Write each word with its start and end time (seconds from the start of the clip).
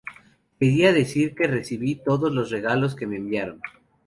Quería 0.59 0.93
decir 0.93 1.35
que 1.35 1.45
recibí 1.47 1.93
todos 1.93 2.33
los 2.33 2.49
regalos 2.49 2.95
que 2.95 3.05
me 3.05 3.17
enviaron. 3.17 3.61